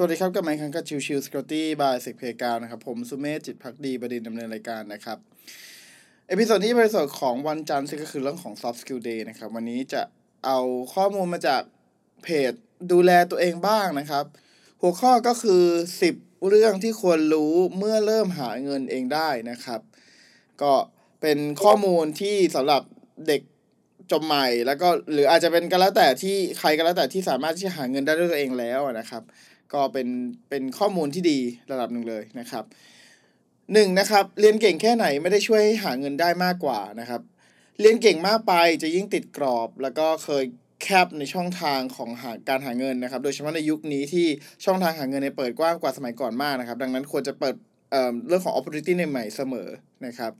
[0.00, 5.18] สวัสดีครับ กับไมค์คังกับชิวชิวสกอตตี้บายเซกเพกาวนะครับ ผมสุเมธจิตพักดีประเด็นดำเนินรายการนะครับ
[6.28, 10.02] เอพิโซดนี้เป็นเอพิโซดของวันจันทร์ซึ่งก็คือเรื่องของ soft skill day นะครับ วันนี้จะ
[10.46, 10.58] เอา
[10.94, 11.62] ข้อมูลมาจาก
[12.22, 12.52] เพจ
[12.92, 14.24] ดูแลตัวเองบ้างนะครับ
[14.80, 15.62] หัวข้อก็คือ
[16.06, 19.80] 10 เรื่องที่ควรรู้เมื่อเริ่มหาเงินเองได้นะครับ
[20.62, 20.72] ก็
[21.20, 22.82] เป็นข้อมูลที่สำหรับ
[23.26, 23.42] เด็ก
[24.12, 29.24] จบใหม่แล้วก็หรืออาจจะเป็นก็แล้วแต่ที่ใครก็แล้วแต่ที่สามารถที่จะหาเงินได้ด้วยตัวเองแล้วนะครับ
[29.74, 30.08] ก็เป็น
[30.48, 31.38] เป็นข้อมูลที่ดี
[31.72, 32.64] ระดับหนึ่งเลยนะครับ
[33.72, 37.22] หนึ่งนะครับเรียนเก่งแค่ไหนไม่ได้ช่วยให้หาเงินได้มากกว่านะครับ
[37.80, 40.44] เรียนเก่งมากไปจะยิ่งติดกรอบ แล้วก็เคย
[40.82, 44.26] แคบในช่องทางของหาการหาเงินนะครับ โดยเฉพาะในยุคนี้ที่
[44.64, 47.54] ช่องทางหาเงินเนี่ยเปิดกว้างกว่าสมัยก่อนมากนะครับ ดังนั้นควรจะเปิด
[47.90, 49.68] เเรื่องของ opportunity ใหม่ๆเสมอ
[50.06, 50.32] นะครับ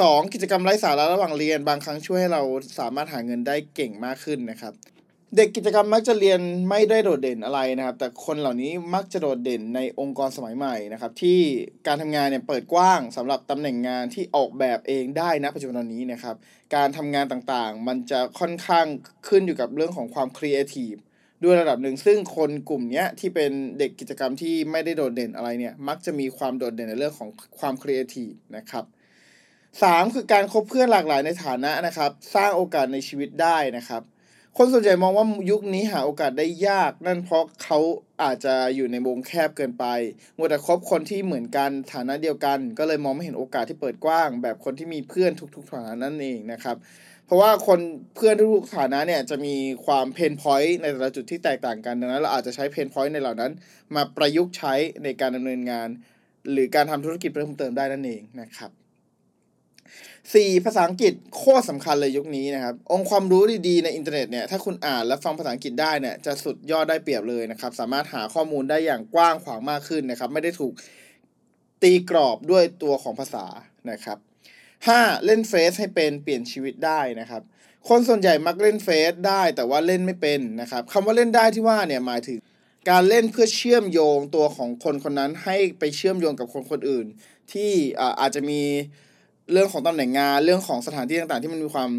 [0.00, 2.42] สองกิจกรรมไร้สาระระหว่างเรียนบางครั้งช่วยให้เรา
[2.78, 4.72] สามารถหาเงินได้เก่งมากขึ้นนะครับ
[5.36, 11.40] เด็กกิจกรรมมักจะเรียนไม่ได้โดดเด่นอะไรนะครับ แต่คนเหล่านี้มักจะโดดเด่นในองค์กรสมัยใหม่นะครับ ที่
[11.86, 16.36] การทำงานเนี่ยเปิดกว้างสำหรับตำแหน่งงานที่ออกแบบเองได้นะปัจจุบันนี้นะครับ
[16.74, 18.86] การทำงานต่างๆ มันจะค่อนข้าง
[19.28, 20.94] ขึ้นอยู่กับเรื่องของความครีเอทีฟ
[21.44, 28.84] ด้วยระดับหนึ่งซึ่งคนกลุ่มนี้ที่เป็นเด็กกิจกรรมที่ไม่ได้โดดเด่นอะไรเนี่ย มักจะมีความโดดเด่นในเรื่องของความครีเอทีฟนะครับ
[29.82, 34.02] สามคือการคบเพื่อนหลากหลายในฐานะนะครับ สร้างโอกาสในชีวิตได้นะครับ
[34.56, 37.78] คนส่วนใหญ่มองว่ายุคนี้หาโอกาสได้ยาก นั่นเพราะเขา
[38.22, 39.84] อาจจะอยู่ในวงแคบเกินไป
[40.36, 46.76] มัวแต่คบคนที่เหมือนกันฐานะเดียวกัน ก็เลยมองไม่เห็นโอกาสที่เปิดกว้าง แบบคนที่มีเพื่อนทุกๆฐานะนั่นเองนะครับ
[47.26, 47.78] เพราะว่าคน
[48.16, 53.52] เพื่อนทุกๆฐานะเนี่ยจะมีความ pain point ในแต่ละจุดที่แตกต่างกันดังนั้นเราอาจจะใช้ pain point ในเหล่านั้น
[53.94, 55.88] มาประยุกต์ใช้ในการดำเนินงาน
[56.52, 58.79] หรือการทำธุรกิจเพิ่มเติมได้นั่นเองนะครับ
[60.34, 70.72] สี่ภาษาอังกฤษโคตรสำคัญเลยยุคนี้นะครับ องค์ความรู้ดีๆในอินเทอร์เน็ตเนี่ยถ้าคุณอ่านและฟังภาษาอังกฤษได้เนี่ยจะสุดยอดได้เปรียบเลยนะครับ สามารถหาข้อมูลได้อย่างกว้างขวางมากขึ้นนะครับ ไม่ได้ถูก
[71.82, 73.46] ตีกรอบด้วยตัวของภาษา
[73.90, 74.18] นะครับ
[74.86, 77.42] ห้าเล่นเฟซให้เป็นเปลี่ยนชีวิตได้นะครับ
[77.88, 82.38] คนส่วนใหญ่มักเล่นเฟซได้แต่ว่าเล่นไม่เป็นนะครับคำว่าเล่นได้ที่ว่าเนี่ยหมายถึง
[82.90, 87.06] การเล่นเพื่อเชื่อมโยงตัวของคนคนนั้นให้ไปเชื่อมโยงกับคนคนอื่น
[87.52, 87.70] ที่
[88.20, 88.62] อาจจะมี
[89.52, 91.90] เรื่องของตำแหน่งงานเรื่องของสถานที่ต่างๆ ที่มันมีความ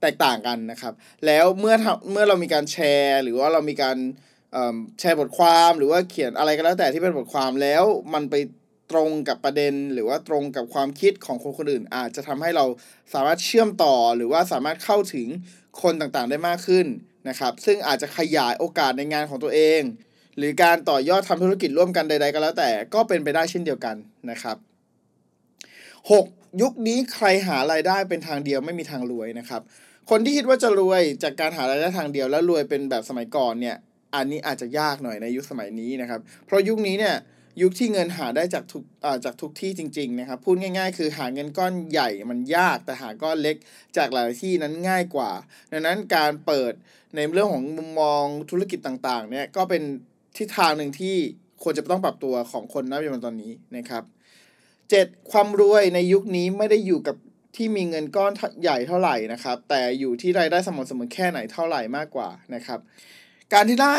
[0.00, 0.94] แตกต่างกันนะครับ
[1.26, 1.74] แล้วเมื่อ
[2.10, 3.96] เมื่อเรามีการแชร์ หรือว่าเรามีการ
[5.00, 7.84] แชร์บทความหรือว่าเขียนอะไรก็แล้วแต่ที่เป็นบทความแล้ว
[8.14, 8.34] มันไป
[8.92, 12.64] ตรงกับประเด็น หรือว่าตรงกับความคิดของคนคนอื่น อาจจะทำให้เรา
[13.14, 15.28] สามารถเชื่อมต่อหรือว่าสามารถเข้าถึง
[15.82, 16.86] คนต่างๆได้มากขึ้น
[17.28, 19.80] นะครับ ซึ่งอาจจะขยายโอกาสในงานของตัวเอง
[20.36, 23.96] หรือการต่อยอดทำธุรกิจร่วมกันใด ๆ ก็แล้วแต่ก็เป็นไปได้เช่นเดียวกัน
[24.30, 24.56] นะครับ
[26.10, 26.62] 6.
[26.62, 29.62] ยุคนี้ใครหารายได้เป็นทางเดียวไม่มีทางรวยนะครับ
[30.10, 33.76] คนที่คิดว่าจะรวยจากการหารายได้ทางเดียว แล้วรวยเป็นแบบสมัยก่อนเนี่ย
[34.14, 37.16] อันนี้อาจจะยากหน่อยในยุคสมัยนี้นะครับ เพราะยุคนี้เนี่ย
[37.62, 43.56] ยุคที่เงินหาได้จากทุกอ่าจากทุกที่จริง ๆ นะครับ พูดง่าย ๆ คือหาเงินก้อนใหญ่มันยากแต่หาก้อนเล็ก
[43.96, 45.30] จากหลายที่นั้นง่ายกว่า
[45.72, 46.72] ดังนั้นการเปิด
[47.16, 49.82] ในเรื่องของมุมมองธุรกิจต่างๆเนี่ยก็เป็น
[50.36, 51.16] ทิศทางหนึ่งที่
[51.62, 54.02] ควรจะต้องปรับตัวของคนณปัจจุบันตอนนี้นะครับ
[54.92, 57.16] เจ็ดความรวยในยุคนี้ไม่ได้อยู่กับ
[57.56, 58.32] ที่มีเงินก้อน
[58.62, 62.78] ใหญ่เท่าไหร่นะครับ แต่อยู่ที่รายได้สม่ำเสมอแค่ไหนเท่าไหร่มากกว่านะครับ
[63.52, 63.96] การที่ได้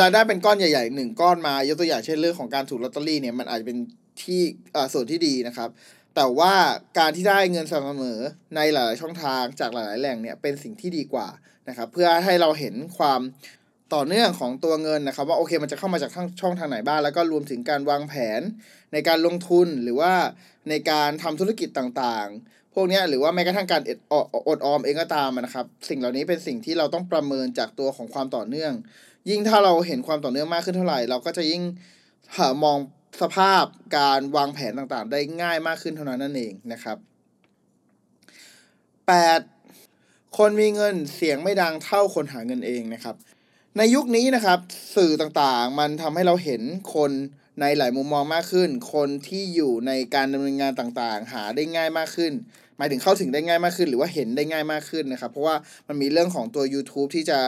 [0.00, 3.78] รายได้เป็นก้อนใหญ่ๆหนึ่งก้อนมายกตัวอย่างเช่นเรื่องของการถูกลอตเตอรี่เนี่ยมันอาจจะเป็น
[4.22, 4.40] ที่
[4.92, 5.68] ส่วนที่ดีนะครับ
[6.16, 6.52] แต่ว่า
[6.98, 8.20] การที่ได้เงินสม่ำเสมอ
[8.56, 11.28] ในหลาย ๆ ช่องทางจากหลาย ๆ แหล่งเนี่ยเป็นสิ่งที่ดีกว่า
[11.68, 13.20] นะครับ เพื่อให้เราเห็นความ
[13.94, 18.40] ต่อเนื่องของตัวเงินนะครับว่าโอเคมันจะเข้ามาจากทางช่องทางไหนบ้างแล้วก็รวมถึงการวางแผน
[18.92, 20.12] ในการลงทุนหรือว่า
[20.68, 24.14] ในการทำธุรกิจต่างๆ พวกนี้หรือว่าแม้กระทั่งการอดอ
[24.48, 28.72] อดออมเองก็ตามนะครับสิ่งเหล่านี้เป็นสิ่งที่เราต้องประเมินจากตัวของความต่อเนื่อง
[29.30, 31.62] ยิ่งถ้าเราเห็นความต่อเนื่องมากขึ้นเท่าไหร่ เราก็จะยิ่ง
[32.36, 32.78] หามอง
[33.22, 33.64] สภาพ
[33.98, 36.96] การวางแผนต่างๆ ได้ง่ายมากขึ้นเท่านั้นนั่นเองนะครับ
[39.46, 40.38] 8.
[40.38, 43.16] คนมีเงินเสียงไม่ดังเท่าคนหาเงินเองนะครับ
[43.78, 44.58] ในยุคนี้นะครับ
[44.96, 46.62] สื่อต่างๆ มันทำให้เราเห็น
[46.94, 47.10] คน
[47.60, 52.32] ในหลายมุมมองมากขึ้น คนที่อยู่ในการดำเนินงานต่างๆ หาได้ง่ายมากขึ้น
[52.76, 55.56] หมายถึงเข้าถึงได้ง่ายมากขึ้น หรือว่าเห็นได้ง่ายมากขึ้นนะครับ เพราะว่า
[55.88, 57.38] มันมีเรื่องของตัว YouTube ที่จะ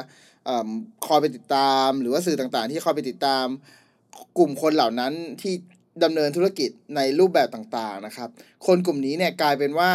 [0.48, 0.50] อ
[1.06, 3.46] คอยไปติดตาม หรือว่าสื่อต่างๆ ที่คอยไปติดตาม
[4.38, 5.52] กลุ่มคนเหล่านั้นที่
[6.04, 8.28] ดำเนินธุรกิจในรูปแบบต่างๆนะครับ
[8.66, 9.90] คนกลุ่มนี้เนี่ยกลายเป็นว่า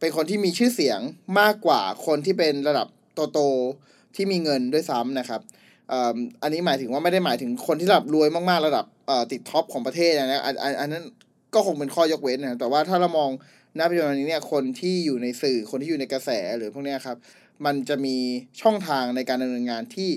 [0.00, 1.00] เป็นคนที่มีชื่อเสียง
[1.40, 2.88] มากกว่าคนที่เป็นระดับ
[3.32, 5.42] โตๆที่มีเงินด้วยซ้ำนะครับ
[5.92, 8.84] อ่ออันนี้หมายถึงว่าไม่ได้หมายถึงคนที่ระดับรวยมากๆระดับ
[9.32, 11.04] ติดท็อปของประเทศนะอันอันอันนั้น
[11.54, 13.30] ก็คงเป็นข้อยกเว้นนะแต่ว่าถ้าเรามอง
[13.78, 17.16] ณปัจจุบันนี้เนี่ยคนที่อยู่ในสื่อคนที่อยู่ในกระแสหรือพวกนี้ครับ
[17.64, 18.16] มันจะมี
[18.62, 20.10] ช่องทางในการดำเนินงานที่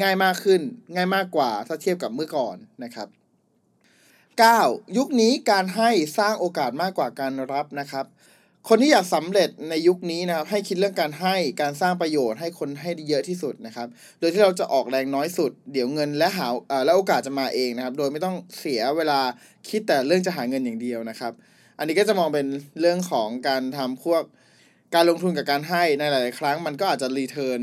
[0.00, 0.60] ง่ายมากขึ้น
[0.94, 3.08] ง่ายมากกว่าถ้าเทียบกับเมื่อก่อนนะครับ
[4.26, 4.96] 9.
[4.96, 8.06] ยุคนี้การให้สร้างโอกาสมากกว่าการรับนะครับ
[8.72, 13.88] คนที่อยากสำเร็จในยุคนี้นะครับ ให้คิดเรื่องการให้การสร้างประโยชน์ให้คนให้เยอะที่สุดนะครับ
[14.20, 19.20] โดยที่เราจะออกแรงน้อยสุด เดี๋ยวเงินและหาอ่อและโอกาสจะมาเองนะครับ โดยไม่ต้องเสียเวลา
[19.68, 21.32] คิดแต่เรื่องจะหาเงินอย่างเดียวนะครับ
[21.78, 22.46] อันนี้ก็จะมองเป็น
[22.80, 24.22] เรื่องของการทำพวก
[24.94, 27.60] การลงทุนกับการให้ในหลาย ๆ ครั้งมันก็อาจจะ return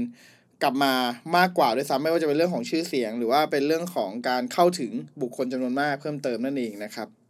[0.63, 0.93] กลับมา
[1.37, 7.26] มากกว่าด้วยซ้ำไม่ว่าจะเป็นเรื่องของชื่อเสียง หรือว่าเป็นเรื่องของการเข้าถึงบุคคลจำนวนมากเพิ่มเติมนั่นเองนะครับ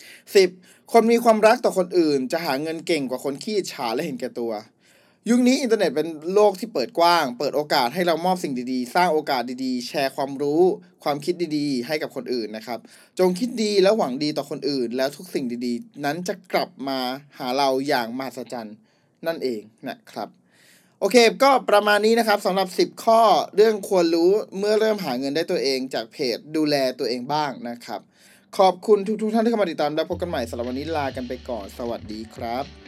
[0.00, 0.92] 10.
[0.92, 4.52] คนมีความรักต่อคนอื่น จะหาเงินเก่งกว่าคนขี้อิจฉาและเห็นแก่ตัว
[5.30, 10.62] ยุคนี้อินเทอร์เน็ตเป็นโลกที่เปิดกว้าง เปิดโอกาสให้เรามอบสิ่งดีๆ สร้างโอกาสดีๆ แชร์ความรู้
[11.04, 12.78] ความคิดดีๆ ให้กับคนอื่นนะครับ
[13.18, 16.98] จงคิดดีและหวังดีต่อคนอื่น แล้วทุกสิ่งดีๆ นั้นจะกลับมา
[17.38, 18.76] หาเราอย่างมหัศจรรย์
[19.26, 20.28] นั่นเองนะครับ
[21.00, 23.20] โอเค ก็ประมาณนี้นะครับสำหรับ 10 ข้อ
[23.56, 28.00] เรื่องควรรู้เมื่อเริ่มหาเงินได้ตัวเองจากเพจดูแลตัวเองบ้างนะครับ
[28.58, 32.81] ขอบคุณทุกๆท่านที่เข้ามาติดตามและพบกันใหม่สำหรับวันนี้ลากันไปก่อน สวัสดีครับ